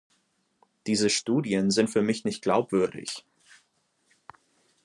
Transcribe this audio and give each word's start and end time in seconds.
Diese 0.87 1.11
Studien 1.11 1.69
sind 1.69 1.87
für 1.91 2.01
mich 2.01 2.25
nicht 2.25 2.41
glaubwürdig. 2.41 3.23